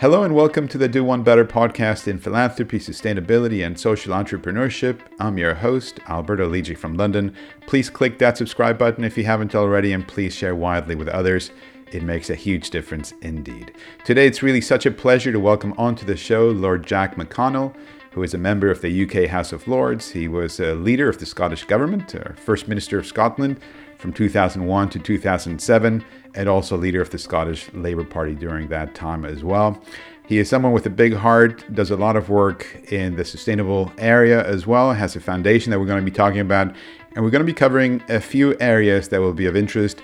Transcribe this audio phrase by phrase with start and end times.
[0.00, 5.00] Hello and welcome to the Do One Better podcast in philanthropy, sustainability, and social entrepreneurship.
[5.18, 7.34] I'm your host, Alberto Lidji from London.
[7.66, 11.50] Please click that subscribe button if you haven't already, and please share widely with others.
[11.90, 13.72] It makes a huge difference indeed.
[14.04, 17.74] Today, it's really such a pleasure to welcome onto the show Lord Jack McConnell,
[18.12, 20.12] who is a member of the UK House of Lords.
[20.12, 23.58] He was a leader of the Scottish Government, First Minister of Scotland
[23.98, 26.04] from 2001 to 2007
[26.38, 29.82] and also leader of the Scottish Labour Party during that time as well.
[30.24, 33.90] He is someone with a big heart, does a lot of work in the sustainable
[33.98, 36.72] area as well, has a foundation that we're going to be talking about,
[37.14, 40.00] and we're going to be covering a few areas that will be of interest.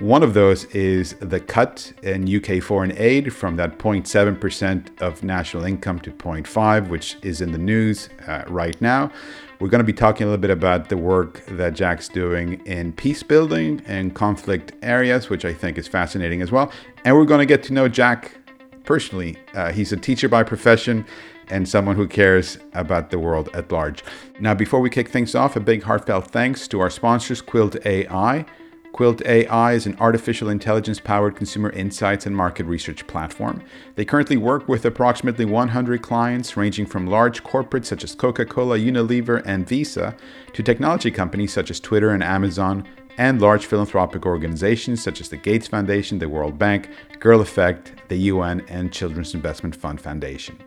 [0.00, 5.64] One of those is the cut in UK foreign aid from that 0.7% of national
[5.64, 9.12] income to 0.5, which is in the news uh, right now.
[9.58, 12.92] We're going to be talking a little bit about the work that Jack's doing in
[12.92, 16.70] peace building and conflict areas, which I think is fascinating as well.
[17.06, 18.36] And we're going to get to know Jack
[18.84, 19.38] personally.
[19.54, 21.06] Uh, he's a teacher by profession
[21.48, 24.04] and someone who cares about the world at large.
[24.40, 28.44] Now, before we kick things off, a big heartfelt thanks to our sponsors, Quilt AI.
[28.96, 33.62] Quilt AI is an artificial intelligence powered consumer insights and market research platform.
[33.94, 38.78] They currently work with approximately 100 clients, ranging from large corporates such as Coca Cola,
[38.78, 40.16] Unilever, and Visa,
[40.54, 45.36] to technology companies such as Twitter and Amazon, and large philanthropic organizations such as the
[45.36, 46.88] Gates Foundation, the World Bank,
[47.20, 50.58] Girl Effect, the UN, and Children's Investment Fund Foundation.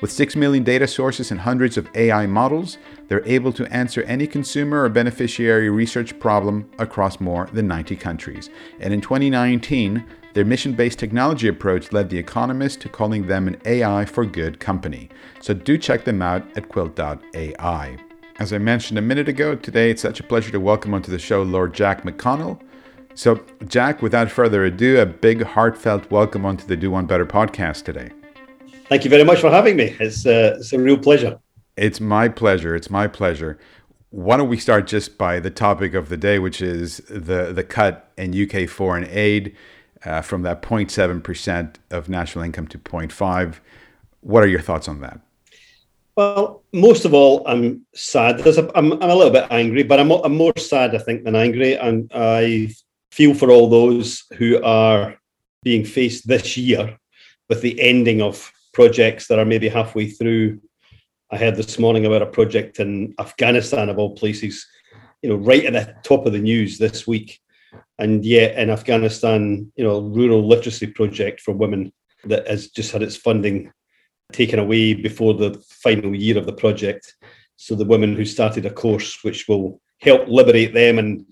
[0.00, 4.26] With 6 million data sources and hundreds of AI models, they're able to answer any
[4.26, 8.50] consumer or beneficiary research problem across more than 90 countries.
[8.80, 13.56] And in 2019, their mission based technology approach led The Economist to calling them an
[13.64, 15.08] AI for good company.
[15.40, 17.96] So do check them out at quilt.ai.
[18.36, 21.20] As I mentioned a minute ago, today it's such a pleasure to welcome onto the
[21.20, 22.60] show Lord Jack McConnell.
[23.14, 27.84] So, Jack, without further ado, a big heartfelt welcome onto the Do One Better podcast
[27.84, 28.10] today.
[28.88, 29.96] Thank you very much for having me.
[29.98, 31.38] It's, uh, it's a real pleasure.
[31.76, 32.74] It's my pleasure.
[32.74, 33.58] It's my pleasure.
[34.10, 37.64] Why don't we start just by the topic of the day, which is the, the
[37.64, 39.56] cut in UK foreign aid
[40.04, 43.56] uh, from that 0.7% of national income to 0.5.
[44.20, 45.20] What are your thoughts on that?
[46.16, 48.46] Well, most of all, I'm sad.
[48.46, 51.34] A, I'm, I'm a little bit angry, but I'm, I'm more sad, I think, than
[51.34, 51.74] angry.
[51.74, 52.72] And I
[53.10, 55.16] feel for all those who are
[55.64, 56.96] being faced this year
[57.48, 60.60] with the ending of projects that are maybe halfway through.
[61.30, 64.66] I heard this morning about a project in Afghanistan, of all places,
[65.22, 67.40] you know, right at the top of the news this week.
[67.98, 71.92] And yet in Afghanistan, you know, rural literacy project for women
[72.24, 73.72] that has just had its funding
[74.32, 77.14] taken away before the final year of the project.
[77.56, 81.24] So the women who started a course which will help liberate them and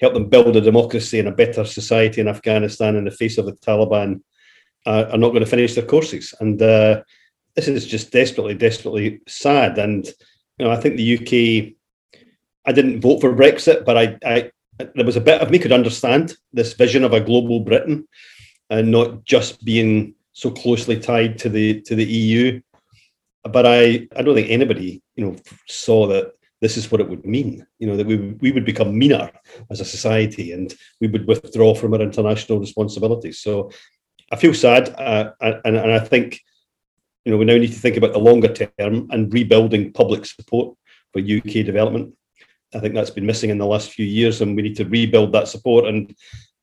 [0.00, 3.46] help them build a democracy and a better society in Afghanistan in the face of
[3.46, 4.20] the Taliban
[4.88, 6.34] uh, are not going to finish their courses.
[6.40, 7.02] And uh,
[7.54, 9.78] this is just desperately, desperately sad.
[9.78, 10.06] And
[10.58, 11.74] you know, I think the UK.
[12.66, 14.50] I didn't vote for Brexit, but I, I
[14.94, 18.06] there was a bit of me could understand this vision of a global Britain
[18.68, 22.60] and not just being so closely tied to the to the EU.
[23.44, 27.24] But I, I don't think anybody, you know, saw that this is what it would
[27.24, 27.66] mean.
[27.78, 29.30] You know, that we we would become meaner
[29.70, 33.40] as a society and we would withdraw from our international responsibilities.
[33.40, 33.70] So
[34.30, 36.40] I feel sad, uh, and, and I think
[37.24, 40.76] you know we now need to think about the longer term and rebuilding public support
[41.12, 42.14] for UK development.
[42.74, 45.32] I think that's been missing in the last few years, and we need to rebuild
[45.32, 46.14] that support and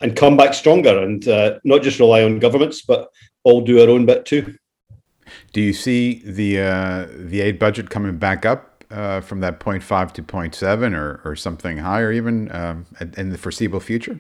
[0.02, 3.10] and come back stronger, and uh, not just rely on governments, but
[3.44, 4.56] all do our own bit too.
[5.54, 10.12] Do you see the uh, the aid budget coming back up uh, from that 0.5
[10.14, 12.86] to 0.7 or, or something higher even um,
[13.18, 14.20] in the foreseeable future?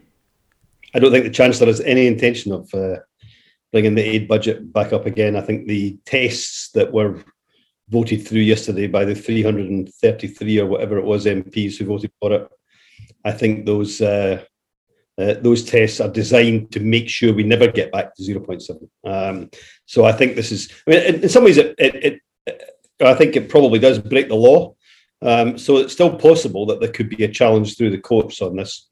[0.93, 2.97] I don't think the Chancellor has any intention of uh,
[3.75, 5.35] bringing the aid budget back up again.
[5.35, 7.21] I think the tests that were
[7.89, 12.47] voted through yesterday by the 333 or whatever it was MPs who voted for it,
[13.25, 14.45] I think those uh,
[15.17, 18.87] uh, those tests are designed to make sure we never get back to 0.7.
[19.03, 19.49] Um,
[19.85, 22.61] so I think this is, I mean, in, in some ways, it, it, it,
[23.01, 24.73] I think it probably does break the law.
[25.21, 28.55] Um, so it's still possible that there could be a challenge through the courts on
[28.55, 28.87] this.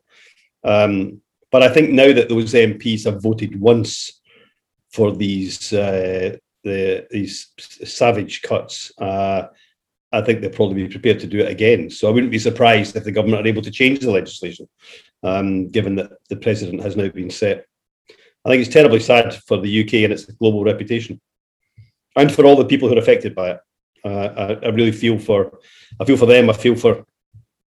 [0.66, 1.22] Um,
[1.52, 4.20] but I think now that those MPs have voted once
[4.94, 7.52] for these uh, the, these
[7.84, 8.92] savage cuts.
[8.98, 9.48] Uh,
[10.14, 11.90] I think they'll probably be prepared to do it again.
[11.90, 14.70] So I wouldn't be surprised if the government are able to change the legislation,
[15.24, 17.66] um, given that the president has now been set.
[18.46, 21.20] I think it's terribly sad for the UK and its global reputation,
[22.16, 23.60] and for all the people who are affected by it.
[24.06, 25.60] Uh, I, I, really feel for,
[26.00, 26.50] I feel for them.
[26.50, 27.06] I feel for,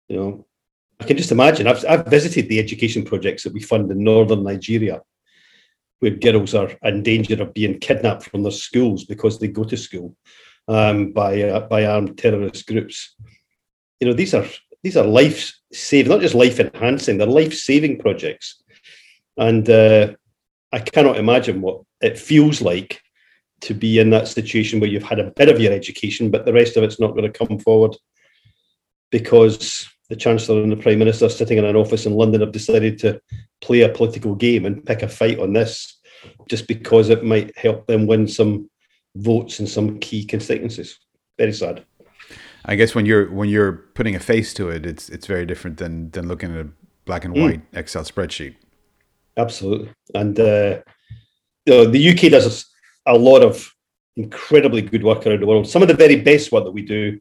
[0.06, 0.46] you know,
[1.00, 1.66] I can just imagine.
[1.66, 5.00] I've I've visited the education projects that we fund in northern Nigeria,
[6.00, 9.76] where girls are in danger of being kidnapped from their schools because they go to
[9.76, 10.14] school
[10.68, 13.14] um, by uh, by armed terrorist groups.
[14.00, 14.46] You know, these are
[14.82, 18.62] these are life saving, not just life enhancing, they're life saving projects.
[19.36, 20.14] And uh,
[20.72, 23.02] I cannot imagine what it feels like
[23.62, 26.52] to be in that situation where you've had a bit of your education, but the
[26.52, 27.96] rest of it's not going to come forward
[29.10, 32.98] because the Chancellor and the Prime Minister sitting in an office in London have decided
[33.00, 33.20] to
[33.60, 36.00] play a political game and pick a fight on this
[36.48, 38.70] just because it might help them win some
[39.16, 40.98] votes in some key constituencies.
[41.38, 41.84] Very sad.
[42.64, 45.78] I guess when you're when you're putting a face to it, it's it's very different
[45.78, 46.68] than than looking at a
[47.04, 47.42] black and hmm.
[47.42, 47.78] white mm.
[47.78, 48.56] Excel spreadsheet.
[49.36, 50.80] Absolutely, and uh,
[51.66, 52.66] you know, the UK does
[53.06, 53.72] a lot of
[54.16, 55.68] incredibly good work around the world.
[55.68, 57.20] Some of the very best work that we do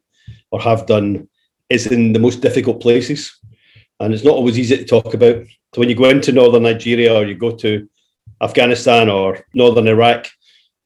[0.51, 1.27] or have done
[1.69, 3.37] is in the most difficult places,
[3.99, 5.43] and it's not always easy to talk about.
[5.73, 7.87] So when you go into northern Nigeria or you go to
[8.41, 10.27] Afghanistan or northern Iraq,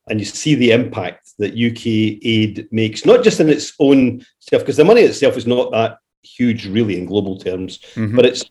[0.07, 4.63] and you see the impact that UK aid makes, not just in its own self,
[4.63, 8.15] because the money itself is not that huge, really, in global terms, mm-hmm.
[8.15, 8.43] but it's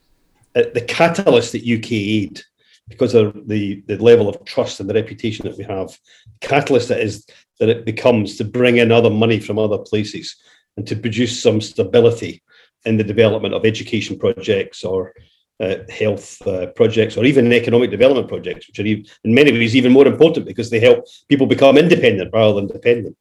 [0.54, 2.42] uh, the catalyst that UK aid,
[2.88, 5.98] because of the, the level of trust and the reputation that we have,
[6.40, 7.26] catalyst that is
[7.60, 10.36] that it becomes to bring in other money from other places
[10.78, 12.40] and to produce some stability
[12.84, 15.12] in the development of education projects or
[15.58, 19.90] uh, health uh, projects or even economic development projects, which are in many ways even
[19.90, 23.16] more important because they help people become independent rather than dependent.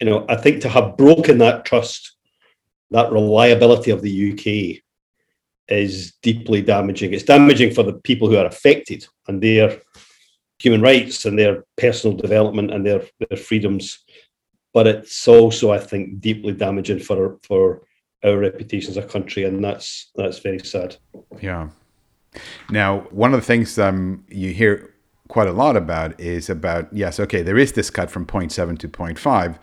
[0.00, 2.16] You know, I think to have broken that trust,
[2.90, 4.82] that reliability of the UK
[5.68, 7.12] is deeply damaging.
[7.12, 9.80] It's damaging for the people who are affected and their
[10.58, 14.00] human rights and their personal development and their, their freedoms.
[14.76, 17.80] But it's also, I think, deeply damaging for for
[18.22, 20.96] our reputation as a country, and that's that's very sad.
[21.40, 21.70] Yeah.
[22.68, 24.92] Now, one of the things um, you hear
[25.28, 28.86] quite a lot about is about yes, okay, there is this cut from 0.7 to
[28.86, 29.58] 0.5.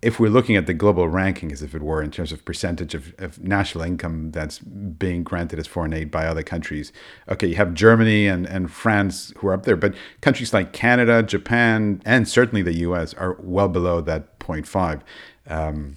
[0.00, 2.94] If we're looking at the global ranking, as if it were, in terms of percentage
[2.94, 6.92] of, of national income that's being granted as foreign aid by other countries,
[7.28, 11.24] okay, you have Germany and, and France who are up there, but countries like Canada,
[11.24, 15.00] Japan, and certainly the US are well below that 0.5.
[15.48, 15.96] Um,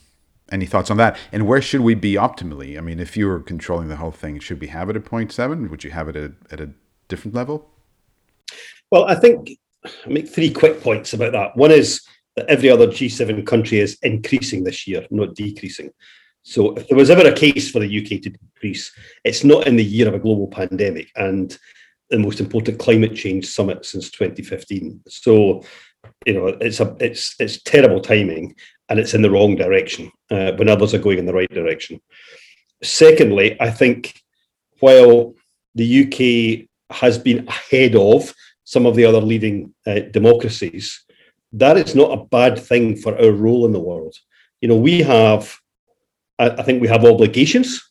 [0.51, 1.17] any thoughts on that?
[1.31, 2.77] And where should we be optimally?
[2.77, 5.69] I mean, if you were controlling the whole thing, should we have it at 0.7?
[5.69, 6.71] Would you have it at, at a
[7.07, 7.69] different level?
[8.91, 9.51] Well, I think
[9.85, 11.55] I make three quick points about that.
[11.55, 12.01] One is
[12.35, 15.91] that every other G7 country is increasing this year, not decreasing.
[16.43, 18.91] So if there was ever a case for the UK to decrease,
[19.23, 21.57] it's not in the year of a global pandemic and
[22.09, 25.01] the most important climate change summit since 2015.
[25.07, 25.63] So,
[26.25, 28.55] you know, it's a it's it's terrible timing
[28.89, 32.01] and it's in the wrong direction uh, when others are going in the right direction.
[32.81, 34.21] Secondly, I think
[34.79, 35.35] while
[35.75, 41.03] the UK has been ahead of some of the other leading uh, democracies,
[41.53, 44.15] that is not a bad thing for our role in the world.
[44.61, 45.55] You know, we have,
[46.37, 47.81] I think we have obligations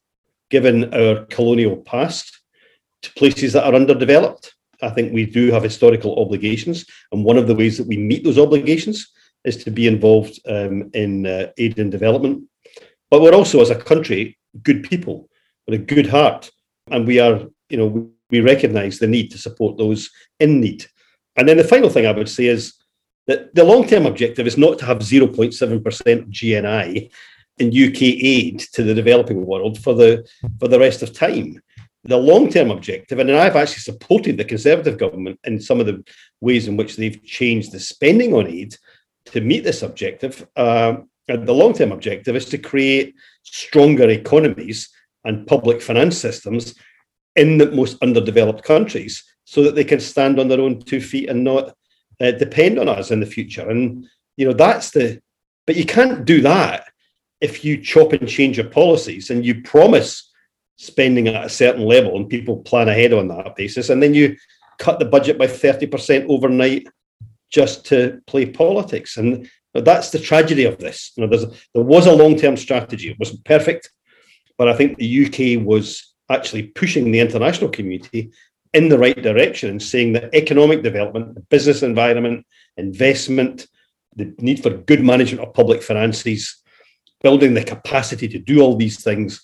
[0.50, 2.40] given our colonial past
[3.02, 4.54] to places that are underdeveloped.
[4.82, 6.84] I think we do have historical obligations.
[7.12, 9.10] And one of the ways that we meet those obligations
[9.44, 12.44] is to be involved um, in uh, aid and development.
[13.10, 15.28] But we're also, as a country, good people
[15.66, 16.50] with a good heart,
[16.90, 20.86] and we are, you know, we recognise the need to support those in need.
[21.36, 22.74] And then the final thing I would say is
[23.26, 25.52] that the long-term objective is not to have 0.7%
[26.30, 27.10] GNI
[27.58, 31.60] in UK aid to the developing world for the for the rest of time.
[32.08, 36.02] The long-term objective, and I've actually supported the Conservative government in some of the
[36.40, 38.74] ways in which they've changed the spending on aid,
[39.32, 44.88] to meet this objective, um, the long term objective is to create stronger economies
[45.24, 46.74] and public finance systems
[47.36, 51.28] in the most underdeveloped countries so that they can stand on their own two feet
[51.28, 51.74] and not
[52.20, 53.68] uh, depend on us in the future.
[53.68, 55.20] And, you know, that's the,
[55.66, 56.88] but you can't do that
[57.40, 60.27] if you chop and change your policies and you promise
[60.78, 63.90] spending at a certain level and people plan ahead on that basis.
[63.90, 64.36] And then you
[64.78, 66.86] cut the budget by 30% overnight
[67.50, 69.16] just to play politics.
[69.16, 71.12] And that's the tragedy of this.
[71.16, 71.36] You know,
[71.74, 73.10] there was a long-term strategy.
[73.10, 73.90] It wasn't perfect,
[74.56, 78.30] but I think the UK was actually pushing the international community
[78.72, 83.66] in the right direction and saying that economic development, the business environment, investment,
[84.14, 86.62] the need for good management of public finances,
[87.22, 89.42] building the capacity to do all these things,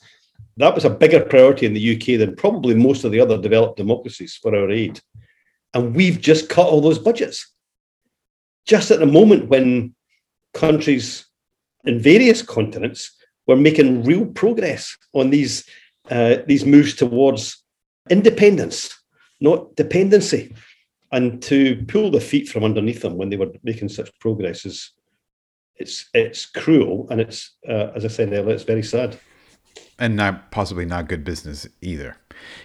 [0.56, 3.76] that was a bigger priority in the UK than probably most of the other developed
[3.76, 5.00] democracies for our aid.
[5.72, 7.52] And we've just cut all those budgets
[8.66, 9.94] just at the moment when
[10.54, 11.26] countries
[11.84, 13.10] in various continents
[13.46, 15.68] were making real progress on these
[16.10, 17.64] uh, these moves towards
[18.10, 18.94] independence,
[19.40, 20.54] not dependency.
[21.12, 24.90] and to pull the feet from underneath them when they were making such progress is
[25.76, 29.18] it's it's cruel and it's uh, as I said earlier, it's very sad.
[29.98, 32.16] And not possibly not good business either.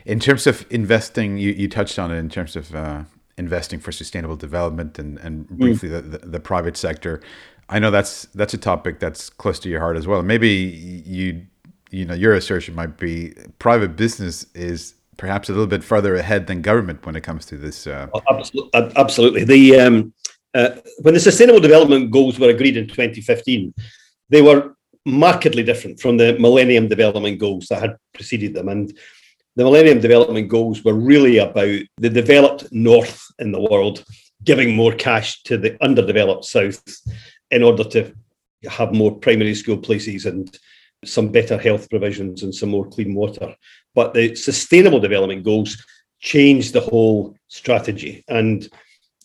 [0.06, 3.04] In terms of investing, you, you touched on it in terms of uh,
[3.38, 5.58] investing for sustainable development and, and mm.
[5.58, 6.12] briefly mm.
[6.12, 7.22] the, the, the, private sector.
[7.70, 10.24] I know that's that's a topic that's close to your heart as well.
[10.24, 11.46] Maybe you
[11.92, 16.48] you know your assertion might be private business is perhaps a little bit further ahead
[16.48, 17.86] than government when it comes to this.
[17.86, 18.08] Uh...
[18.30, 19.44] absolutely, absolutely.
[19.44, 20.14] The um,
[20.56, 20.70] uh,
[21.02, 23.74] when the Sustainable Development Goals were agreed in 2015,
[24.30, 24.76] they were
[25.12, 28.96] markedly different from the Millennium Development Goals that had preceded them, and
[29.56, 34.06] the Millennium Development Goals were really about the developed North in the world
[34.44, 36.82] giving more cash to the underdeveloped South
[37.52, 38.14] in order to
[38.70, 40.58] have more primary school places and
[41.06, 43.56] some better health provisions and some more clean water.
[43.96, 45.84] But the sustainable development goals
[46.20, 48.68] changed the whole strategy and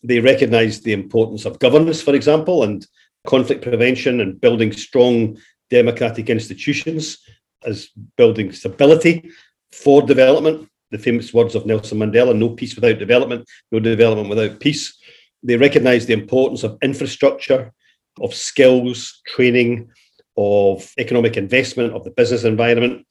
[0.03, 2.87] they recognized the importance of governance, for example, and
[3.27, 5.39] conflict prevention and building strong
[5.75, 7.19] democratic institutions
[7.65, 9.31] as building stability
[9.73, 10.69] for development.
[10.93, 14.97] The famous words of Nelson Mandela no peace without development, no development without peace.
[15.43, 17.73] They recognized the importance of infrastructure,
[18.21, 19.91] of skills, training,
[20.37, 23.07] of economic investment, of the business environment.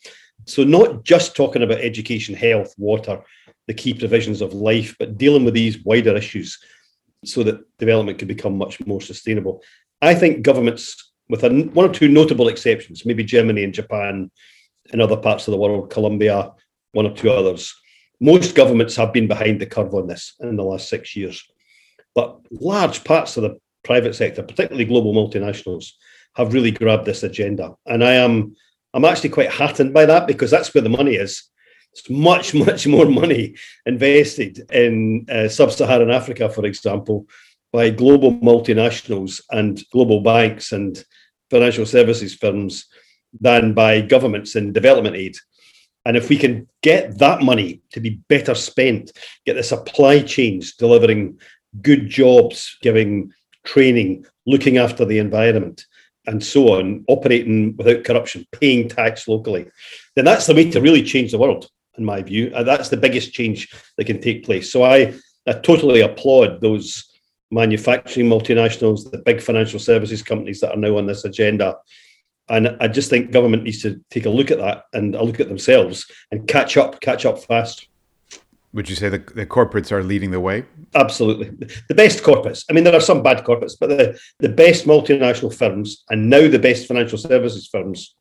[0.46, 3.22] So, not just talking about education, health, water,
[3.67, 6.58] the key provisions of life, but dealing with these wider issues
[7.25, 9.62] so that development can become much more sustainable.
[10.01, 14.30] I think governments, with a, one or two notable exceptions, maybe Germany and Japan
[14.92, 16.52] and other parts of the world, Colombia,
[16.92, 17.74] one or two others,
[18.22, 21.44] most governments have been behind the curve on this in the last six years.
[22.13, 25.94] But large parts of the private sector, particularly global multinationals,
[26.36, 27.74] have really grabbed this agenda.
[27.88, 28.56] And I am
[28.94, 31.50] I'm actually quite heartened by that because that's where the money is.
[31.94, 33.56] It's much, much more money
[33.88, 37.25] invested in uh, sub-Saharan Africa, for example,
[37.72, 41.04] by global multinationals and global banks and
[41.53, 42.88] financial services firms
[43.39, 45.36] than by governments in development aid.
[46.05, 49.12] And if we can get that money to be better spent,
[49.45, 51.39] get the supply chains delivering
[51.81, 53.31] good jobs, giving
[53.63, 55.86] training, looking after the environment,
[56.25, 59.65] and so on, operating without corruption, paying tax locally,
[60.15, 62.51] then that's the way to really change the world, in my view.
[62.55, 64.72] And that's the biggest change that can take place.
[64.72, 65.13] So I,
[65.48, 67.12] I totally applaud those
[67.53, 71.77] manufacturing multinationals, the big financial services companies that are now on this agenda.
[72.50, 75.39] And I just think government needs to take a look at that and a look
[75.39, 77.88] at themselves and catch up, catch up fast.
[78.74, 80.65] Would you say the, the corporates are leading the way?
[80.95, 81.51] Absolutely.
[81.88, 82.65] The best corporates.
[82.69, 86.48] I mean, there are some bad corporates, but the, the best multinational firms and now
[86.48, 88.15] the best financial services firms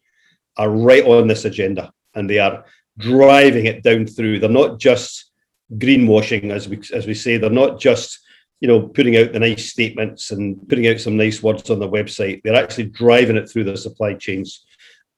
[0.58, 2.66] are right on this agenda and they are
[2.98, 4.38] driving it down through.
[4.38, 5.30] They're not just
[5.78, 8.20] greenwashing, as we as we say, they're not just
[8.62, 11.88] you know putting out the nice statements and putting out some nice words on the
[11.88, 12.40] website.
[12.42, 14.64] They're actually driving it through the supply chains.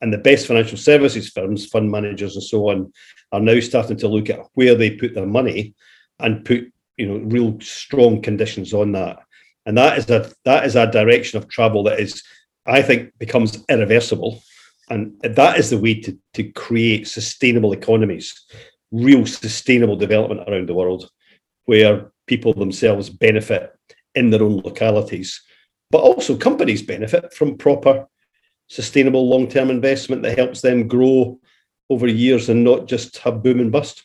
[0.00, 2.92] And the best financial services firms, fund managers, and so on,
[3.32, 5.74] are now starting to look at where they put their money
[6.18, 9.18] and put you know real strong conditions on that
[9.66, 12.22] and that is a that is a direction of travel that is
[12.66, 14.42] i think becomes irreversible
[14.90, 18.46] and that is the way to, to create sustainable economies
[18.92, 21.10] real sustainable development around the world
[21.64, 23.72] where people themselves benefit
[24.14, 25.42] in their own localities
[25.94, 28.04] but also companies benefit from proper
[28.66, 31.38] sustainable long-term investment that helps them grow
[31.88, 34.04] over years and not just have boom and bust.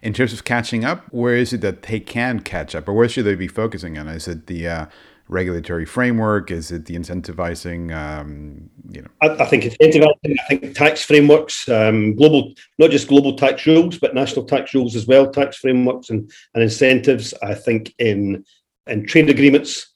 [0.00, 3.08] In terms of catching up, where is it that they can catch up, or where
[3.08, 4.06] should they be focusing on?
[4.06, 4.86] Is it the uh,
[5.28, 6.50] regulatory framework?
[6.50, 7.94] Is it the incentivizing?
[7.94, 10.36] Um, you know, I, I, think incentivizing.
[10.38, 14.94] I think tax frameworks, um, global, not just global tax rules, but national tax rules
[14.96, 15.30] as well.
[15.30, 17.34] Tax frameworks and, and incentives.
[17.42, 18.44] I think in
[18.86, 19.92] in trade agreements,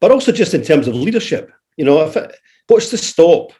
[0.00, 1.50] but also just in terms of leadership.
[1.76, 2.34] You know, if it,
[2.66, 3.52] what's to stop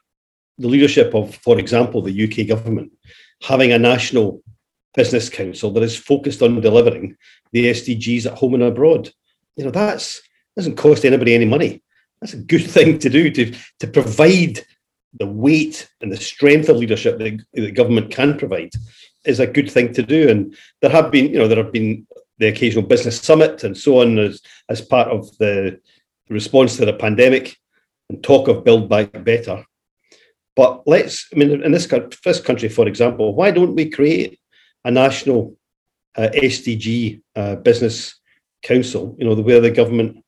[0.59, 2.93] the leadership of, for example, the UK government
[3.43, 4.43] having a national
[4.95, 7.17] business council that is focused on delivering
[7.53, 9.11] the SDGs at home and abroad.
[9.57, 10.21] You know, that's
[10.59, 11.83] doesn't cost anybody any money.
[12.21, 14.61] That's a good thing to do to, to provide
[15.19, 18.73] the weight and the strength of leadership that the government can provide
[19.25, 20.29] is a good thing to do.
[20.29, 22.07] And there have been, you know, there have been
[22.39, 25.81] the occasional business summit and so on as, as part of the
[26.29, 27.57] response to the pandemic
[28.11, 29.65] and talk of build back better.
[30.57, 31.87] But let's, I mean, in this,
[32.25, 34.41] this country, for example, why don't we create
[34.85, 35.57] a national
[36.17, 38.19] uh, SDG uh, business
[38.63, 39.17] council?
[39.19, 40.25] You know, where the government,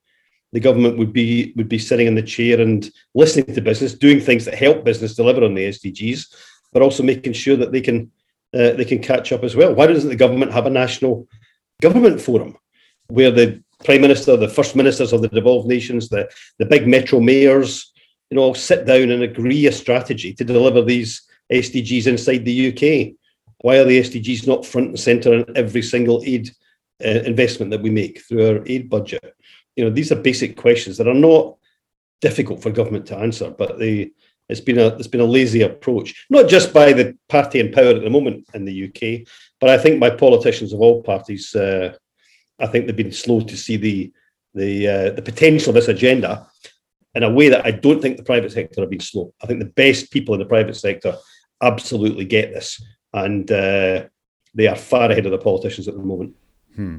[0.52, 4.20] the government would be would be sitting in the chair and listening to business, doing
[4.20, 6.34] things that help business deliver on the SDGs,
[6.72, 8.10] but also making sure that they can
[8.54, 9.74] uh, they can catch up as well.
[9.74, 11.28] Why doesn't the government have a national
[11.80, 12.56] government forum
[13.08, 16.28] where the prime minister, the first ministers of the devolved nations, the,
[16.58, 17.92] the big metro mayors,
[18.30, 23.14] you know, sit down and agree a strategy to deliver these SDGs inside the UK.
[23.62, 26.50] Why are the SDGs not front and centre in every single aid
[27.04, 29.34] uh, investment that we make through our aid budget?
[29.80, 31.56] You know, these are basic questions that are not
[32.20, 34.10] difficult for government to answer, but they
[34.50, 37.94] it's been a it's been a lazy approach, not just by the party in power
[37.94, 39.26] at the moment in the UK,
[39.58, 41.54] but I think by politicians of all parties.
[41.54, 41.94] Uh,
[42.58, 44.12] I think they've been slow to see the
[44.52, 46.46] the uh, the potential of this agenda
[47.14, 49.32] in a way that I don't think the private sector have been slow.
[49.42, 51.16] I think the best people in the private sector
[51.62, 52.84] absolutely get this,
[53.14, 54.04] and uh,
[54.54, 56.34] they are far ahead of the politicians at the moment.
[56.76, 56.98] Hmm.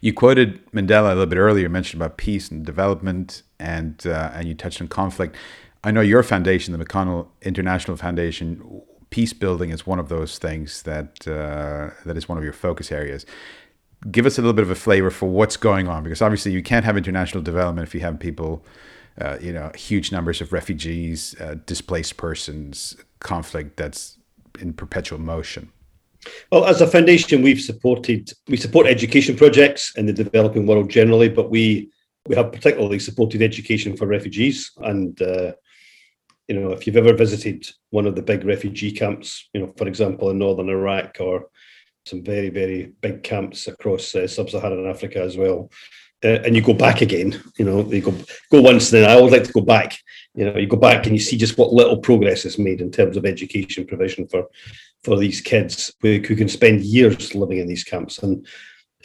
[0.00, 4.46] You quoted Mandela a little bit earlier, mentioned about peace and development, and uh, and
[4.46, 5.36] you touched on conflict.
[5.84, 10.82] I know your foundation, the McConnell International Foundation, peace building is one of those things
[10.82, 13.26] that uh, that is one of your focus areas.
[14.10, 16.62] Give us a little bit of a flavor for what's going on, because obviously you
[16.62, 18.64] can't have international development if you have people,
[19.20, 24.16] uh, you know, huge numbers of refugees, uh, displaced persons, conflict that's
[24.60, 25.72] in perpetual motion.
[26.50, 31.28] Well, as a foundation, we've supported we support education projects in the developing world generally,
[31.28, 31.90] but we
[32.26, 35.52] we have particularly supported education for refugees and uh,
[36.48, 39.86] you know, if you've ever visited one of the big refugee camps, you know, for
[39.86, 41.50] example, in northern Iraq or
[42.06, 45.70] some very, very big camps across uh, sub-Saharan Africa as well,
[46.24, 48.12] uh, and you go back again, you know, you go
[48.50, 49.96] go once, then I always like to go back.
[50.34, 52.90] You know, you go back and you see just what little progress is made in
[52.90, 54.48] terms of education provision for
[55.04, 58.46] for these kids who, can spend years living in these camps, and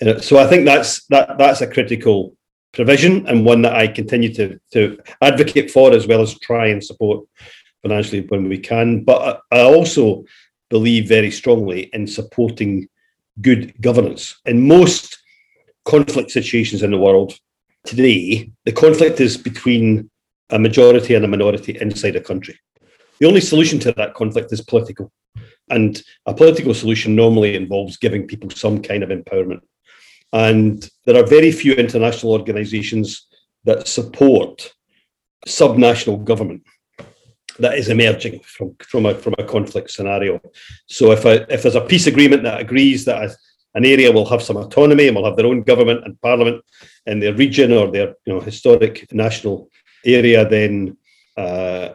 [0.01, 2.35] uh, so I think that's that that's a critical
[2.73, 6.83] provision and one that I continue to, to advocate for as well as try and
[6.83, 7.25] support
[7.83, 9.03] financially when we can.
[9.03, 10.25] But I also
[10.69, 12.87] believe very strongly in supporting
[13.41, 14.39] good governance.
[14.45, 15.19] In most
[15.85, 17.37] conflict situations in the world
[17.85, 20.09] today, the conflict is between
[20.49, 22.59] a majority and a minority inside a country.
[23.19, 25.11] The only solution to that conflict is political.
[25.69, 29.61] And a political solution normally involves giving people some kind of empowerment.
[30.31, 33.27] And there are very few international organizations
[33.65, 34.73] that support
[35.47, 36.63] subnational government
[37.59, 40.41] that is emerging from, from, a, from a conflict scenario.
[40.87, 43.35] So if, if there's a peace agreement that agrees that a,
[43.75, 46.63] an area will have some autonomy and will have their own government and parliament
[47.05, 49.69] in their region or their you know, historic national
[50.05, 50.97] area, then
[51.37, 51.89] uh,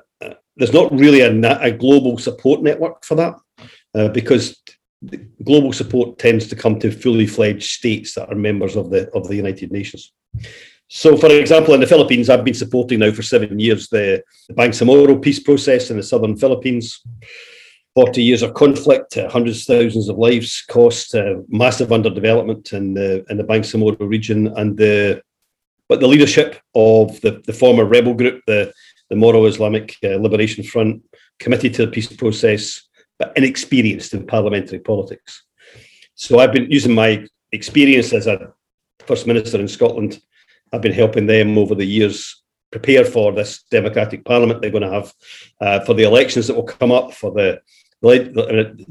[0.56, 3.36] there's not really a, a, global support network for that
[3.94, 4.60] uh, because
[5.44, 9.28] global support tends to come to fully fledged states that are members of the of
[9.28, 10.12] the United Nations.
[10.88, 14.54] So, for example, in the Philippines, I've been supporting now for seven years the, the
[14.54, 17.00] Bangsamoro peace process in the southern Philippines.
[17.94, 22.94] 40 years of conflict, uh, hundreds of thousands of lives cost, uh, massive underdevelopment in
[22.94, 25.20] the in the Bangsamoro region, and the
[25.88, 28.72] but the leadership of the, the former rebel group, the
[29.10, 31.02] the Moro Islamic uh, Liberation Front,
[31.38, 32.87] committed to the peace process,
[33.18, 35.44] but inexperienced in parliamentary politics.
[36.14, 38.52] So I've been using my experience as a
[39.00, 40.20] First Minister in Scotland.
[40.72, 44.90] I've been helping them over the years prepare for this democratic parliament they're going to
[44.90, 45.14] have,
[45.60, 47.60] uh, for the elections that will come up, for the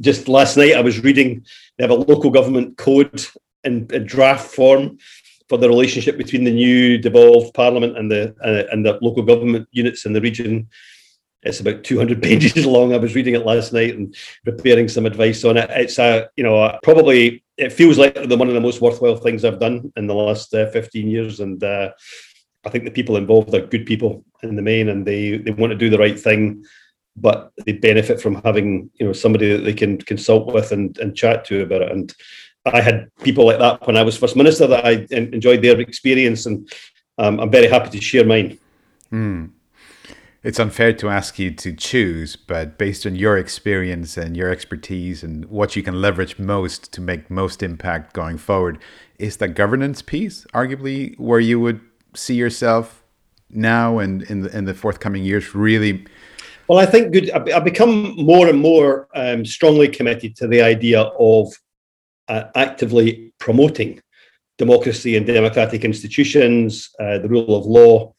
[0.01, 1.45] just last night I was reading
[1.77, 3.25] they have a local government code
[3.63, 4.97] in, in draft form
[5.47, 9.67] for the relationship between the new devolved parliament and the uh, and the local government
[9.71, 10.67] units in the region
[11.47, 12.93] it's about 200 pages long.
[12.93, 15.69] I was reading it last night and preparing some advice on it.
[15.71, 19.43] It's a, you know, probably it feels like the one of the most worthwhile things
[19.43, 21.39] I've done in the last uh, 15 years.
[21.39, 21.91] And uh,
[22.65, 25.71] I think the people involved are good people in the main, and they they want
[25.71, 26.65] to do the right thing,
[27.15, 31.15] but they benefit from having you know somebody that they can consult with and, and
[31.15, 31.91] chat to about it.
[31.91, 32.13] And
[32.65, 36.45] I had people like that when I was first minister that I enjoyed their experience,
[36.45, 36.69] and
[37.17, 38.59] um, I'm very happy to share mine.
[39.11, 39.51] Mm
[40.47, 45.21] it's unfair to ask you to choose, but based on your experience and your expertise
[45.21, 48.79] and what you can leverage most to make most impact going forward,
[49.19, 51.81] is the governance piece arguably where you would
[52.15, 53.03] see yourself
[53.49, 56.05] now and in the, in the forthcoming years really?
[56.69, 57.29] Well, I think good.
[57.31, 61.53] I've become more and more um, strongly committed to the idea of
[62.29, 63.99] uh, actively promoting
[64.57, 68.13] democracy and democratic institutions, uh, the rule of law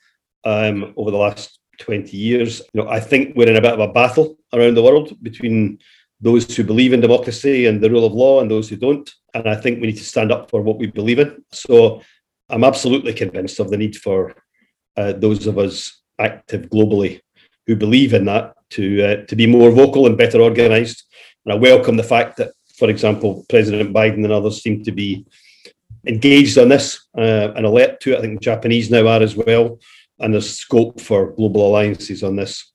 [0.44, 2.60] um, over the last 20 years.
[2.72, 5.78] You know, I think we're in a bit of a battle around the world between
[6.20, 9.08] those who believe in democracy and the rule of law and those who don't.
[9.34, 11.44] And I think we need to stand up for what we believe in.
[11.52, 12.02] So
[12.48, 14.34] I'm absolutely convinced of the need for
[14.96, 17.20] uh, those of us active globally
[17.66, 21.04] who believe in that to uh, to be more vocal and better organised.
[21.44, 25.26] And I welcome the fact that, for example, President Biden and others seem to be
[26.06, 28.18] engaged on this uh, and alert to it.
[28.18, 29.78] I think the Japanese now are as well,
[30.20, 32.72] and there's scope for global alliances on this.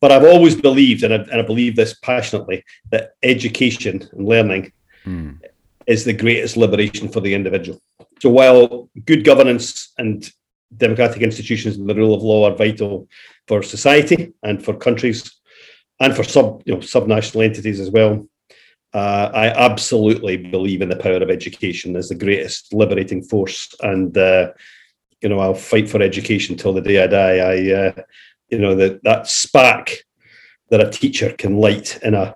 [0.00, 4.72] But I've always believed, and I, and I believe this passionately, that education and learning
[5.06, 5.38] mm.
[5.86, 7.80] is the greatest liberation for the individual.
[8.20, 10.28] So while good governance and
[10.76, 13.08] democratic institutions and the rule of law are vital
[13.46, 15.30] for society and for countries
[16.00, 18.26] and for sub you know subnational entities as well,
[18.94, 24.16] uh, I absolutely believe in the power of education as the greatest liberating force, and
[24.16, 24.50] uh,
[25.22, 27.36] you know I'll fight for education till the day I die.
[27.36, 28.02] I, uh,
[28.48, 29.92] you know, that that spark
[30.70, 32.34] that a teacher can light in a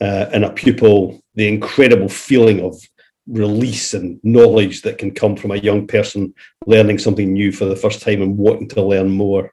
[0.00, 2.80] uh, in a pupil, the incredible feeling of
[3.26, 6.32] release and knowledge that can come from a young person
[6.66, 9.52] learning something new for the first time and wanting to learn more,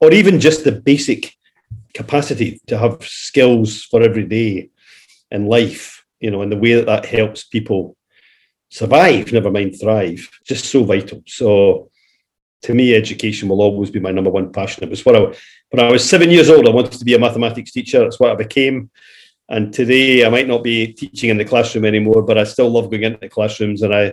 [0.00, 1.34] or even just the basic
[1.94, 4.70] capacity to have skills for every day
[5.30, 7.96] in life, you know, and the way that that helps people
[8.70, 11.22] survive, never mind thrive, just so vital.
[11.26, 11.90] So
[12.62, 14.84] to me, education will always be my number one passion.
[14.84, 15.20] It was what I,
[15.70, 18.00] when I was seven years old, I wanted to be a mathematics teacher.
[18.00, 18.90] That's what I became.
[19.48, 22.90] And today I might not be teaching in the classroom anymore, but I still love
[22.90, 24.12] going into classrooms and I,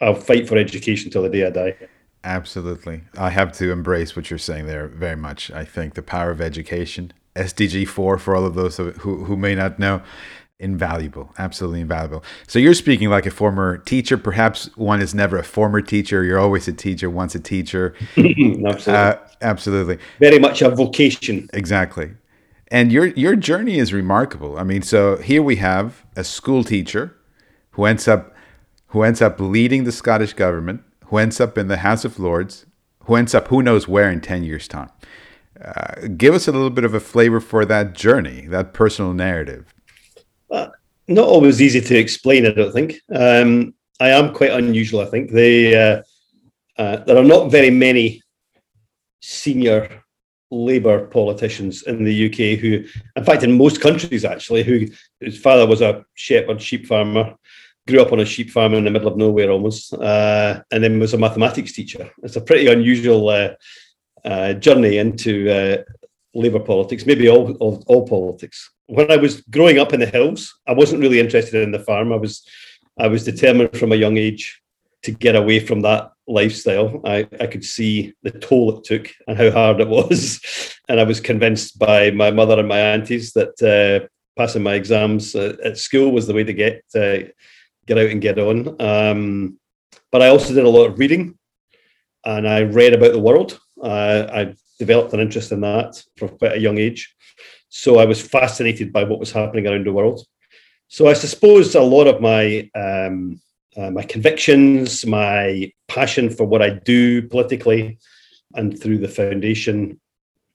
[0.00, 1.76] I'll fight for education till the day I die.
[2.24, 3.02] Absolutely.
[3.16, 5.50] I have to embrace what you're saying there very much.
[5.50, 9.54] I think the power of education, SDG 4 for all of those who, who may
[9.54, 10.02] not know,
[10.60, 12.24] invaluable absolutely invaluable.
[12.48, 14.18] So you're speaking like a former teacher.
[14.18, 16.24] Perhaps one is never a former teacher.
[16.24, 17.94] You're always a teacher once a teacher.
[18.16, 18.92] Absolutely.
[18.92, 19.98] Uh, absolutely.
[20.18, 21.48] Very much a vocation.
[21.52, 22.10] Exactly.
[22.68, 24.58] And your your journey is remarkable.
[24.58, 27.14] I mean so here we have a school teacher
[27.72, 28.34] who ends up
[28.88, 32.66] who ends up leading the scottish government who ends up in the house of lords
[33.04, 34.90] who ends up who knows where in 10 years time.
[35.64, 39.72] Uh, give us a little bit of a flavor for that journey that personal narrative
[40.50, 43.00] not always easy to explain, I don't think.
[43.12, 45.32] Um, I am quite unusual, I think.
[45.32, 46.02] They, uh,
[46.76, 48.22] uh, there are not very many
[49.20, 50.04] senior
[50.50, 52.84] Labour politicians in the UK who,
[53.16, 54.86] in fact, in most countries actually, who
[55.20, 57.34] his father was a shepherd sheep farmer,
[57.86, 60.98] grew up on a sheep farm in the middle of nowhere almost, uh, and then
[60.98, 62.10] was a mathematics teacher.
[62.22, 63.50] It's a pretty unusual uh,
[64.24, 65.82] uh, journey into uh,
[66.34, 68.70] Labour politics, maybe all, all, all politics.
[68.86, 72.12] When I was growing up in the hills, I wasn't really interested in the farm.
[72.12, 72.46] I was
[72.98, 74.60] I was determined from a young age
[75.02, 77.00] to get away from that lifestyle.
[77.04, 80.40] I, I could see the toll it took and how hard it was.
[80.90, 85.34] And I was convinced by my mother and my aunties that uh, passing my exams
[85.34, 87.28] uh, at school was the way to get uh,
[87.84, 88.80] get out and get on.
[88.80, 89.58] Um,
[90.10, 91.36] but I also did a lot of reading
[92.24, 93.60] and I read about the world.
[93.82, 97.14] Uh, I developed an interest in that from quite a young age.
[97.68, 100.24] So I was fascinated by what was happening around the world.
[100.88, 103.40] So I suppose a lot of my um,
[103.76, 107.98] uh, my convictions, my passion for what I do politically,
[108.54, 110.00] and through the foundation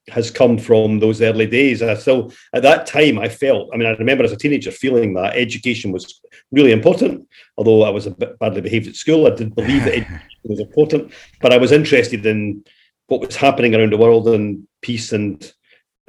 [0.10, 1.82] has come from those early days.
[1.82, 5.14] I still, at that time, I felt, I mean, I remember as a teenager feeling
[5.14, 6.20] that education was
[6.52, 7.28] really important.
[7.58, 10.60] Although I was a bit badly behaved at school, I did believe that education was
[10.60, 12.66] important, but I was interested in
[13.14, 15.54] what was happening around the world and peace and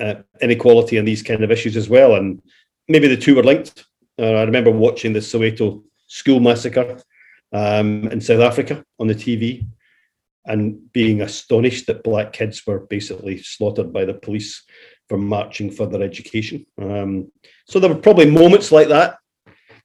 [0.00, 2.14] uh, inequality and these kind of issues as well.
[2.14, 2.40] And
[2.88, 3.84] maybe the two were linked.
[4.18, 7.00] Uh, I remember watching the Soweto school massacre
[7.52, 9.66] um, in South Africa on the TV
[10.46, 14.62] and being astonished that black kids were basically slaughtered by the police
[15.08, 16.66] for marching for their education.
[16.80, 17.30] Um,
[17.66, 19.18] so there were probably moments like that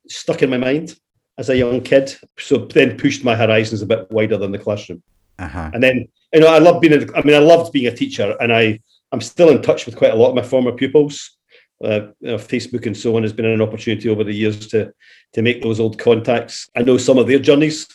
[0.10, 0.96] stuck in my mind
[1.38, 2.16] as a young kid.
[2.38, 5.04] So then pushed my horizons a bit wider than the classroom.
[5.40, 5.72] Uh-huh.
[5.74, 6.94] And then you know, I love being.
[6.94, 8.80] A, I mean, I loved being a teacher, and I
[9.12, 11.38] I'm still in touch with quite a lot of my former pupils.
[11.84, 14.94] Uh, you know, Facebook and so on has been an opportunity over the years to
[15.34, 16.70] to make those old contacts.
[16.76, 17.88] I know some of their journeys.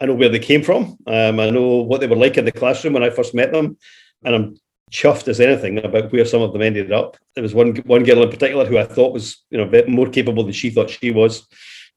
[0.00, 0.96] I know where they came from.
[1.06, 3.78] Um, I know what they were like in the classroom when I first met them,
[4.24, 4.56] and I'm
[4.90, 7.16] chuffed as anything about where some of them ended up.
[7.34, 9.88] There was one one girl in particular who I thought was you know a bit
[9.88, 11.46] more capable than she thought she was,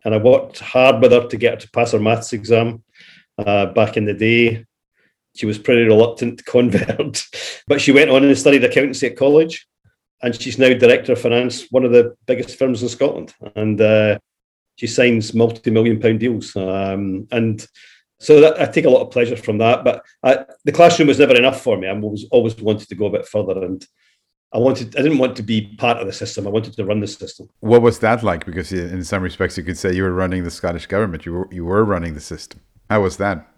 [0.05, 2.83] and I worked hard with her to get her to pass her maths exam
[3.37, 4.65] uh, back in the day
[5.35, 7.23] she was pretty reluctant to convert,
[7.67, 9.67] but she went on and studied accountancy at college,
[10.21, 14.17] and she's now director of finance, one of the biggest firms in Scotland, and uh,
[14.75, 17.67] she signs multi-million pound deals, um, and
[18.19, 19.83] so that, I take a lot of pleasure from that.
[19.83, 21.89] But I, the classroom was never enough for me.
[21.89, 23.85] I always always wanted to go a bit further, and
[24.53, 26.47] I wanted I didn't want to be part of the system.
[26.47, 27.49] I wanted to run the system.
[27.59, 28.45] What was that like?
[28.45, 31.25] Because in some respects, you could say you were running the Scottish government.
[31.25, 32.61] You were you were running the system.
[32.89, 33.52] How was that?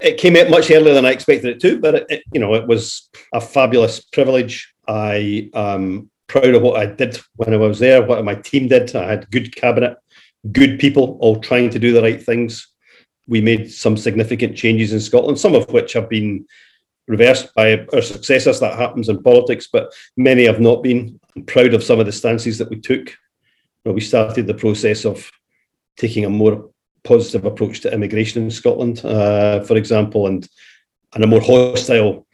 [0.00, 2.54] It came out much earlier than I expected it to, but it, it, you know
[2.54, 4.72] it was a fabulous privilege.
[4.88, 8.94] I am proud of what I did when I was there, what my team did.
[8.94, 9.96] I had good cabinet,
[10.52, 12.68] good people, all trying to do the right things,
[13.26, 16.46] we made some significant changes in Scotland, some of which have been
[17.08, 18.60] reversed by our successors.
[18.60, 21.18] That happens in politics, but many have not been.
[21.34, 23.16] I'm proud of some of the stances that we took.
[23.84, 25.30] Well, we started the process of
[25.96, 26.70] taking a more
[27.06, 30.48] positive approach to immigration in Scotland, uh, for example, and
[31.14, 32.26] and a more hostile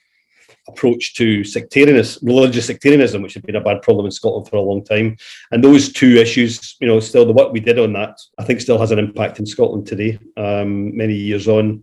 [0.69, 4.61] approach to sectarianism, religious sectarianism, which had been a bad problem in Scotland for a
[4.61, 5.17] long time.
[5.51, 8.61] And those two issues, you know, still the work we did on that, I think
[8.61, 11.83] still has an impact in Scotland today, um, many years on.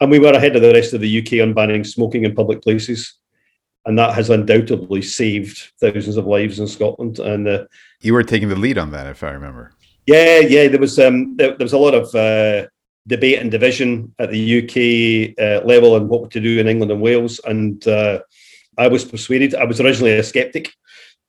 [0.00, 2.62] And we were ahead of the rest of the UK on banning smoking in public
[2.62, 3.14] places.
[3.84, 7.18] And that has undoubtedly saved thousands of lives in Scotland.
[7.18, 7.64] And uh,
[8.00, 9.72] you were taking the lead on that, if I remember.
[10.08, 10.68] Yeah, yeah.
[10.68, 12.66] There was um, there, there was a lot of uh,
[13.06, 17.02] debate and division at the UK uh, level and what to do in England and
[17.02, 17.42] Wales.
[17.44, 18.20] And uh,
[18.78, 19.54] I was persuaded.
[19.54, 20.72] I was originally a skeptic,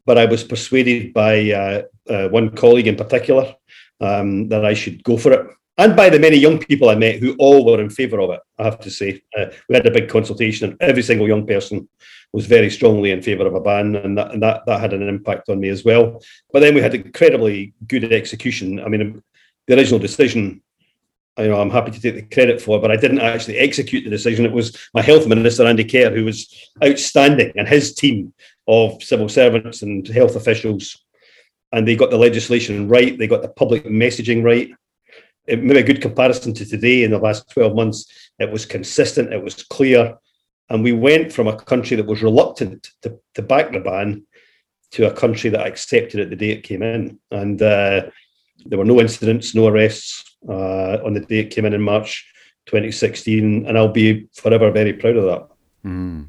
[0.06, 3.54] but I was persuaded by uh, uh, one colleague in particular
[4.00, 5.46] um, that I should go for it
[5.80, 8.42] and by the many young people I met who all were in favour of it.
[8.58, 11.88] I have to say, uh, we had a big consultation, and every single young person
[12.34, 15.08] was very strongly in favour of a ban, and that and that that had an
[15.08, 16.22] impact on me as well.
[16.52, 18.82] But then we had incredibly good execution.
[18.82, 19.24] I mean,
[19.68, 20.62] the original decision.
[21.38, 24.10] You know, I'm happy to take the credit for, but I didn't actually execute the
[24.10, 24.46] decision.
[24.46, 28.34] It was my health minister, Andy Kerr, who was outstanding, and his team
[28.68, 30.98] of civil servants and health officials,
[31.72, 33.18] and they got the legislation right.
[33.18, 34.70] They got the public messaging right
[35.50, 38.06] it, maybe a good comparison to today in the last 12 months,
[38.38, 40.18] it was consistent, it was clear.
[40.70, 44.26] And we went from a country that was reluctant to, to back the ban
[44.92, 47.20] to a country that accepted it the day it came in.
[47.32, 48.10] And uh,
[48.66, 52.32] there were no incidents, no arrests uh, on the day it came in in March
[52.68, 53.66] 2016.
[53.66, 55.48] And I'll be forever very proud of that.
[55.86, 56.28] Mm.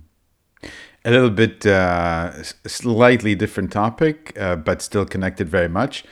[1.04, 6.04] A little bit uh, slightly different topic, uh, but still connected very much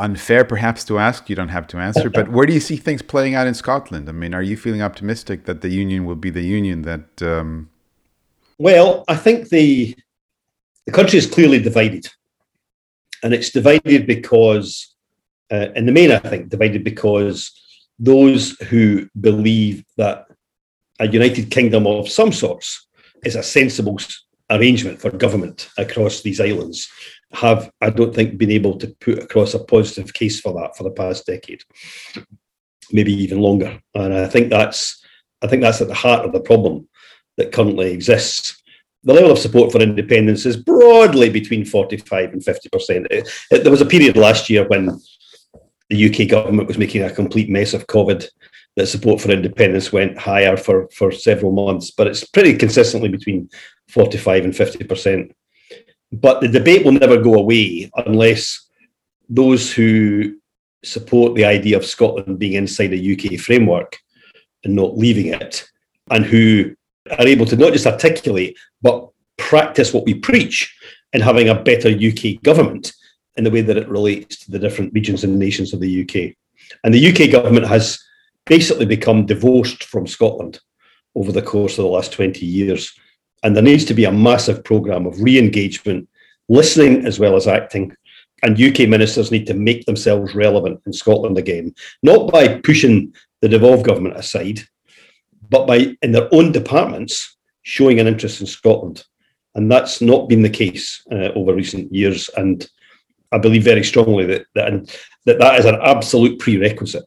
[0.00, 3.02] unfair perhaps to ask you don't have to answer but where do you see things
[3.02, 4.08] playing out in scotland?
[4.08, 7.70] I mean are you feeling optimistic that the union will be the union that um...
[8.58, 9.94] well i think the
[10.86, 12.08] the country is clearly divided.
[13.22, 14.94] And it's divided because
[15.52, 17.52] uh, in the main i think divided because
[17.98, 20.26] those who believe that
[21.00, 22.88] a united kingdom of some sorts
[23.24, 23.98] is a sensible
[24.50, 26.88] arrangement for government across these islands
[27.32, 30.82] have, I don't think, been able to put across a positive case for that for
[30.84, 31.62] the past decade,
[32.90, 33.80] maybe even longer.
[33.94, 35.02] And I think that's,
[35.42, 36.88] I think that's at the heart of the problem
[37.36, 38.62] that currently exists.
[39.04, 43.06] The level of support for independence is broadly between 45 and 50 percent.
[43.50, 45.00] There was a period last year when
[45.88, 48.26] the UK government was making a complete mess of COVID.
[48.76, 53.50] That support for independence went higher for, for several months, but it's pretty consistently between
[53.88, 55.32] 45 and 50 percent.
[56.12, 58.68] But the debate will never go away unless
[59.28, 60.36] those who
[60.82, 63.98] support the idea of Scotland being inside a UK framework
[64.64, 65.64] and not leaving it,
[66.10, 66.74] and who
[67.18, 70.74] are able to not just articulate but practice what we preach
[71.12, 72.92] in having a better UK government
[73.36, 76.34] in the way that it relates to the different regions and nations of the UK.
[76.84, 77.98] And the UK government has
[78.46, 80.60] basically become divorced from Scotland
[81.14, 82.92] over the course of the last 20 years.
[83.42, 86.08] And there needs to be a massive programme of re engagement,
[86.48, 87.94] listening as well as acting.
[88.42, 93.48] And UK ministers need to make themselves relevant in Scotland again, not by pushing the
[93.48, 94.60] devolved government aside,
[95.48, 99.04] but by, in their own departments, showing an interest in Scotland.
[99.54, 102.30] And that's not been the case uh, over recent years.
[102.36, 102.66] And
[103.32, 107.04] I believe very strongly that that, that that is an absolute prerequisite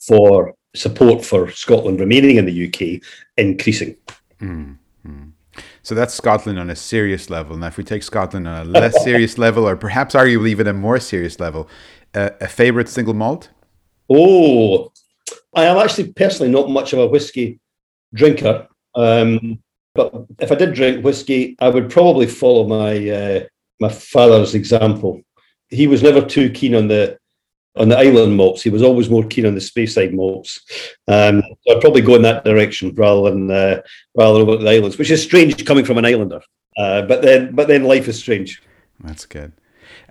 [0.00, 3.02] for support for Scotland remaining in the UK
[3.36, 3.96] increasing.
[4.40, 4.78] Mm.
[5.82, 7.56] So that's Scotland on a serious level.
[7.56, 10.72] Now, if we take Scotland on a less serious level, or perhaps arguably even a
[10.72, 11.68] more serious level,
[12.14, 13.50] uh, a favorite single malt?
[14.08, 14.92] Oh,
[15.54, 17.60] I am actually personally not much of a whiskey
[18.14, 18.68] drinker.
[18.94, 19.62] Um,
[19.94, 23.44] but if I did drink whiskey, I would probably follow my uh,
[23.80, 25.20] my father's example.
[25.68, 27.18] He was never too keen on the
[27.76, 28.62] on the island malts.
[28.62, 30.60] He was always more keen on the Speyside malts.
[31.08, 33.82] Um, so I'd probably go in that direction rather than uh,
[34.14, 36.40] rather over the islands, which is strange coming from an islander.
[36.76, 38.62] Uh, but then, but then life is strange.
[39.00, 39.52] That's good.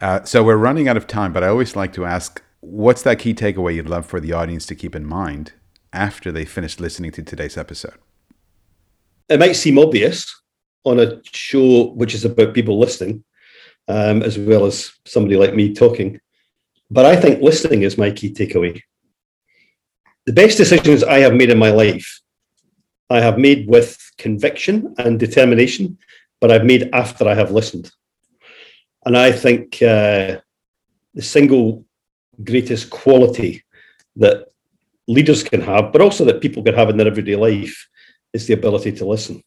[0.02, 3.20] Uh, so we're running out of time, but I always like to ask, what's that
[3.20, 5.54] key takeaway you'd love for the audience to keep in mind
[5.94, 7.98] after they finish listening to today's episode?
[9.30, 10.42] It might seem obvious
[10.84, 13.24] on a show which is about people listening,
[13.88, 16.20] um, as well as somebody like me talking.
[16.92, 18.82] But I think listening is my key takeaway.
[20.26, 22.20] The best decisions I have made in my life,
[23.10, 25.98] I have made with conviction and determination,
[26.42, 27.90] but I've made after I have listened.
[29.06, 30.42] And I think uh,
[31.14, 31.86] the single
[32.44, 33.64] greatest quality
[34.18, 34.50] that
[35.08, 37.88] leaders can have, but also that people can have in their everyday life,
[38.34, 39.42] is the ability to listen.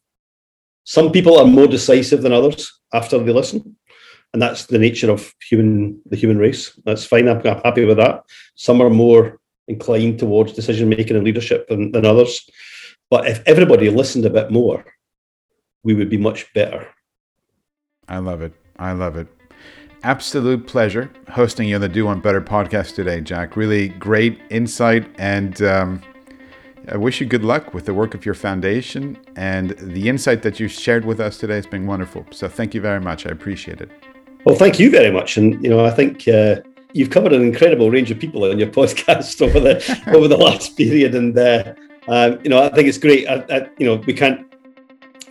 [0.83, 3.77] Some people are more decisive than others after they listen,
[4.35, 6.77] and that's the nature of human the human race.
[6.83, 7.29] That's fine.
[7.29, 8.23] I'm, I'm happy with that.
[8.55, 12.49] Some are more inclined towards decision making and leadership than, than others.
[13.09, 14.83] But if everybody listened a bit more,
[15.83, 16.85] we would be much better.
[18.09, 18.51] I love it.
[18.77, 19.29] I love it.
[20.03, 23.55] Absolute pleasure hosting you on the Do One Better podcast today, Jack.
[23.55, 26.01] Really great insight and um,
[26.89, 30.59] I wish you good luck with the work of your foundation and the insight that
[30.59, 32.25] you shared with us today has been wonderful.
[32.31, 33.25] So thank you very much.
[33.25, 33.89] I appreciate it.
[34.45, 35.37] Well, thank you very much.
[35.37, 36.57] And you know, I think uh,
[36.93, 39.75] you've covered an incredible range of people in your podcast over the
[40.15, 41.73] over the last period, and uh,
[42.07, 43.27] um, you know, I think it's great.
[43.27, 44.45] I, I, you know, we can't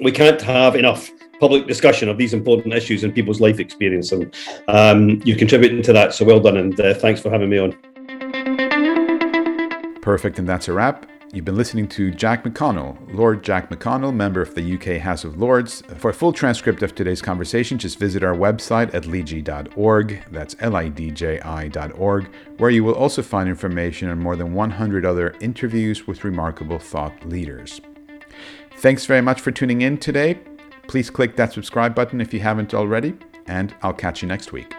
[0.00, 4.34] we can't have enough public discussion of these important issues in people's life experience, and
[4.66, 6.12] um, you're contributing to that.
[6.12, 7.72] So well done, and uh, thanks for having me on.
[10.02, 11.06] Perfect, and that's a wrap.
[11.34, 15.36] You've been listening to Jack McConnell, Lord Jack McConnell, member of the UK House of
[15.36, 15.82] Lords.
[15.96, 20.22] For a full transcript of today's conversation, just visit our website at lidji.org.
[20.30, 24.54] That's L I D J I.org, where you will also find information on more than
[24.54, 27.80] 100 other interviews with remarkable thought leaders.
[28.76, 30.38] Thanks very much for tuning in today.
[30.86, 33.12] Please click that subscribe button if you haven't already,
[33.48, 34.72] and I'll catch you next week.